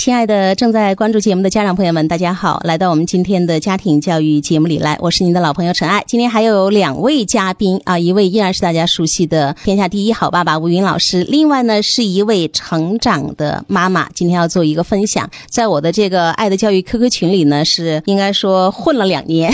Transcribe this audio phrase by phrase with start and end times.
[0.00, 2.58] 亲爱的正在关注节目的家长朋友们，大家好！
[2.64, 6.02] 来到我们今天的家庭教育节目里来，我是您的老朋友陈爱。
[6.06, 15.28] 今天还有两位嘉宾啊，一位依然是大家熟悉的天下第一好爸爸吴云老师，另外呢是一位成长的妈妈，今天要做一个分享。
[15.50, 19.52] 在我的这个爱的教育 QQ 群里呢，是应该说混了两年，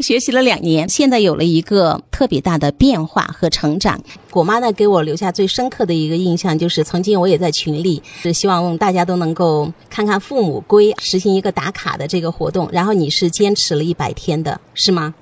[0.00, 4.00] 学习了两年，现在有了一个特别大的变化和成长。
[4.30, 9.72] 果妈呢给我留下最深刻的一个印象，就是曾经我也在群里是希望大家都能够。
[9.90, 15.14] 看看父母归实行一个打卡的这个活动，然后你是坚持了一百天的，是吗？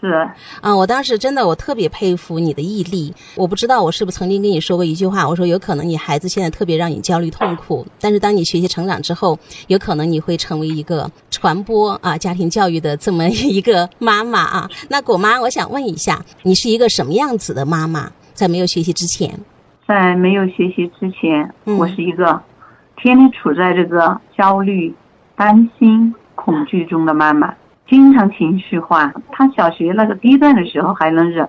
[0.00, 0.28] 是。
[0.60, 3.14] 啊，我当时真的我特别佩服你的毅力。
[3.36, 14.68] 我不知道我是不是曾经跟你说过一句话，我说有可能你孩子现在特别让你焦虑痛苦，但是当你学习成长之后，有可能你会成为一个传播啊家庭教育的这么一个妈妈啊。
[14.88, 18.10] 那果妈，我想问一下，你是一个什么样子的妈妈？
[18.34, 19.38] 在没有学习之前，
[19.86, 22.42] 在没有学习之前，我是一个。
[23.02, 24.94] 天天处在这个焦虑、
[25.34, 27.52] 担心、恐惧中的妈妈，
[27.88, 29.12] 经常情绪化。
[29.32, 31.48] 她小学那个低段的时候还能忍，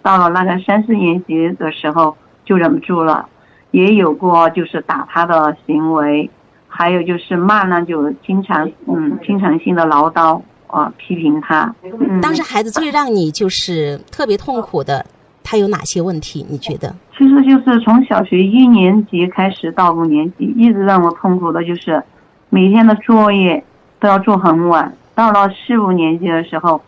[0.00, 2.16] 到了那个三四年级的时候
[2.46, 3.28] 就忍不住了。
[3.72, 6.30] 也有过就是打她的行为，
[6.66, 11.74] 还有就是骂呢，就经常嗯，经常性的唠叨啊，批评她。
[12.22, 15.04] 当时孩子最让你就是特别痛苦的。
[15.48, 16.44] 他有哪些问题？
[16.50, 16.92] 你觉得？
[17.16, 22.02] 其实就是从小学一年级开始到五年级，一直让我痛苦的就是
[22.50, 23.62] 每天的作业
[24.00, 24.92] 都要做很晚。
[25.14, 26.82] 到了四五年级的时候，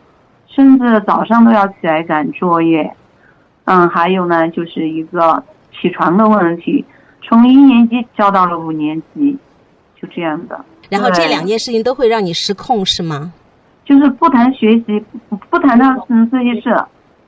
[0.48, 2.92] 甚至早上都要起来赶作业。
[3.66, 5.40] 嗯，还有呢，就是一个
[5.80, 6.84] 起床的问题，
[7.22, 9.38] 从一年级教到了五年级，
[10.02, 10.64] 就这样的。
[10.90, 13.32] 然后这两件事情都会让你失控，是吗？
[13.84, 15.04] 就是不谈学习，
[15.48, 16.76] 不谈到嗯这些事，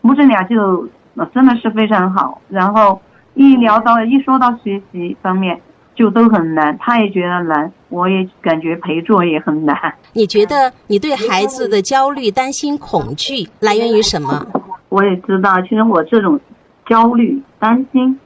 [0.00, 0.88] 母子俩就。
[1.20, 2.98] 那真的是非常好，然后
[3.34, 5.60] 一聊到一说到学习方面，
[5.94, 9.76] 就都很难，他也觉得难，我也感觉陪做也很难。
[10.14, 14.46] 你觉得你对孩子的焦虑、担心、恐惧来源于什么？
[14.88, 16.40] 我也知道，其实我这种
[16.88, 18.18] 焦虑、担心、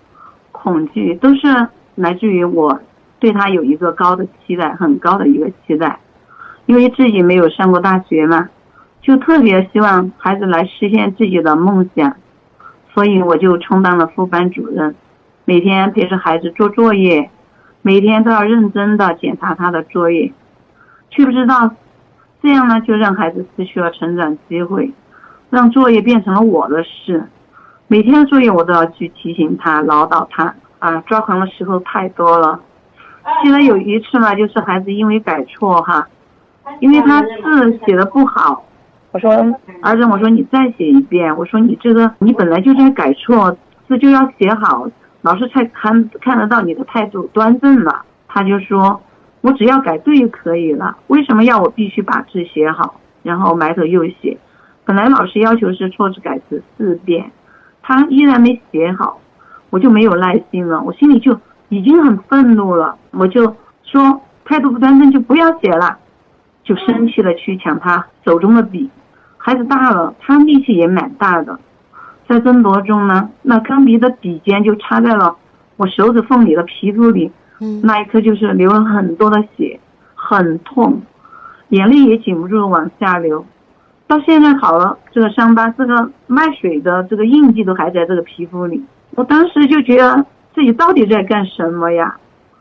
[0.53, 1.67] 恐惧都是
[1.97, 2.79] 来自于我
[3.19, 5.99] 对他有一个高的期待，很高的一个期待，
[6.67, 8.49] 因为自己没有上过大学嘛，
[9.03, 12.15] 就特别希望孩子来实现自己的梦想。
[12.95, 14.95] 所以我就充当了副班主任，
[15.45, 17.29] 每天陪着孩子做作业，
[17.83, 20.33] 每天都要认真的检查他的作业，
[21.11, 21.73] 却不知道
[22.41, 24.93] 这样呢就让孩子失去了成长机会，
[25.51, 27.25] 让作业变成了我的事。
[27.89, 32.61] 每天的作业我都要去提醒他、唠叨他啊，抓狂的时候太多了。
[33.43, 36.07] 记得有一次呢，就是孩子因为改错哈，
[36.79, 38.65] 因为他字写的不好。
[39.15, 39.31] 我说
[39.81, 41.37] 儿子，我说你再写一遍。
[41.37, 44.89] 我说你这个你本来就在改错字，就要写好，
[45.23, 48.03] 老师才看看得到你的态度端正了。
[48.27, 49.01] 他就说，
[49.41, 52.97] 我只要改对就可以了，为什么要我必须把字写好？
[53.23, 54.37] 然后埋头又写。
[54.85, 57.31] 本来老师要求是错字改字四遍，
[57.83, 59.21] 他依然没写好，
[59.71, 61.39] 我就没有耐心了，我心里就
[61.69, 63.55] 已经很愤怒了，我就
[63.85, 65.99] 说态度不端正就不要写了，
[66.65, 68.91] 就生气的去抢他手中的笔。
[69.47, 71.59] 孩子大了，他力气也蛮大的，
[72.27, 75.37] 在争夺中呢，那钢笔的笔尖就插在了
[75.77, 77.31] 我手指缝里的皮肤里，
[77.83, 79.79] 那一刻就是流了很多的血，
[80.15, 81.03] 很痛，
[81.69, 83.45] 眼泪也禁不住往下流。
[84.07, 88.83] 到现在好了，这个伤疤，这个卖水的这个印记都还在这个皮肤里。
[89.11, 90.25] 我当时就觉得
[90.55, 92.17] 自己到底在干什么呀？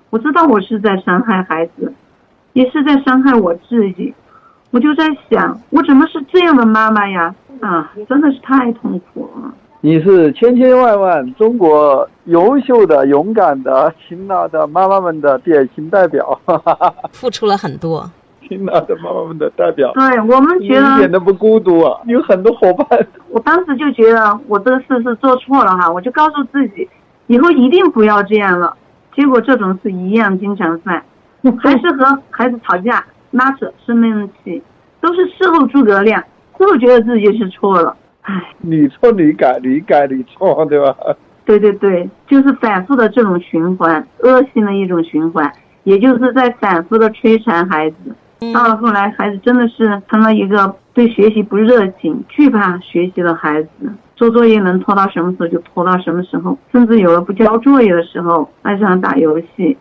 [0.10, 1.94] 我知道我是在伤害孩子，
[2.52, 4.14] 也是在伤害我自己。
[4.74, 7.34] 我就在想，我怎么是这样的妈妈呀？
[7.62, 9.54] 啊，真的是太痛苦了。
[9.82, 16.40] 你是千千万万中国优秀的、勇敢的、勤劳的妈妈们的典型代表，
[17.14, 18.10] 付出了很多。
[18.50, 19.92] 勤劳的妈妈们的代表。
[19.94, 23.08] 对我们觉得一点都不孤独啊，有很多伙伴。
[23.30, 26.90] 我当时就觉得我这个事是做错了哈，我就告诉自己，
[27.28, 28.76] 以后一定不要这样了。
[29.16, 31.04] 结果这种事一样经常犯，
[31.62, 33.06] 还是和孩子吵架。
[33.34, 34.62] 拉扯生闷气，
[35.02, 36.24] 都是事后诸葛亮，
[36.58, 37.96] 最后觉得自己是错了。
[38.22, 40.96] 唉，你错你改，你改你错，对吧？
[41.46, 45.52] 对对对，就是反复的这种循环，恶性的一种循环，
[45.84, 47.98] 也就是在反复的摧残孩子。
[48.54, 53.70] 到了后来，孩子真的是成了一个对学习不热情、惧怕学习的孩子，
[54.16, 59.76] 做作业能拖到什么时候就拖到什么时候，甚至有了不交作业的时候，爱上打游戏。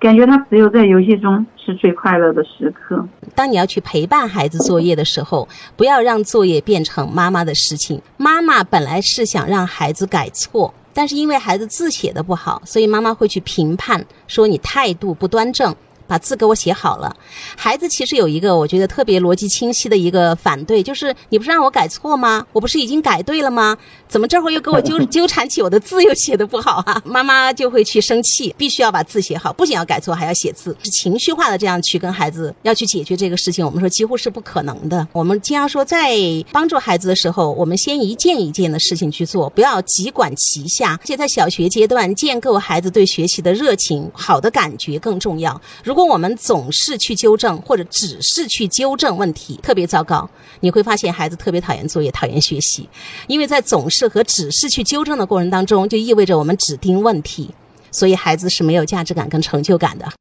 [0.00, 3.04] 感觉他只有在游戏中是最快乐的时刻。
[3.34, 8.00] 当你要去陪伴孩子作业的时候，不要让作业变成妈妈的事情。
[8.16, 15.74] 妈妈本来是想让孩子改错，但是因为孩子字写的不好，所以妈妈会去评判，说你态度不端正，
[16.08, 17.14] 把字给我写好了。
[17.56, 22.44] 孩子其实有一个我觉得特别逻辑清晰的一个反对，就是你不是让我改错吗？
[22.52, 23.76] 我不是已经改对了吗？
[24.08, 27.00] 怎么这会儿又给我纠 纠缠起我的字又写的不好啊？
[27.04, 33.64] 妈妈就会去生气，必须要把字写好，不仅要改错，还要写字，是情绪化的这样去跟孩子要去解决这个事情。
[33.64, 35.06] 我们说几乎是不可能的。
[35.12, 36.16] 我们经常说，在
[36.50, 40.98] 帮助孩子的时候，我们先一件一件的事情去做，不要急管齐下。
[41.02, 45.60] 而且在小学阶段，建构孩子对学习的热情、好的感觉更重要。
[45.84, 50.30] 如如果我们总是去纠正，或者只是去纠正问题，特别糟糕。
[50.60, 52.88] 你会发现孩子特别讨厌作业，讨厌学习，
[53.26, 57.50] 因为在总是和只是去纠正的过程当中，就意味着我们只盯问题，
[57.90, 60.08] 所以孩子是没有价值感跟成就感的。